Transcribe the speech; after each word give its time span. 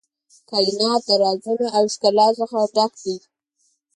کائنات 0.49 1.01
د 1.07 1.09
رازونو 1.23 1.65
او 1.77 1.83
ښکلا 1.93 2.27
څخه 2.39 2.57
ډک 2.75 2.93
دی. 3.03 3.17